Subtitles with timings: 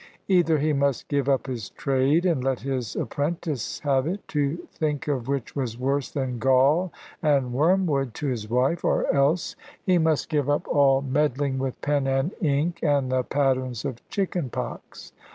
[0.27, 5.07] Either he must give up his trade, and let his apprentice have it to think
[5.07, 10.27] of which was worse than gall and wormwood to his wife or else he must
[10.27, 15.11] give up all meddling with pen and ink and the patterns of chicken pox.